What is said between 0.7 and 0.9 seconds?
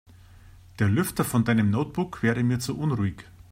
Der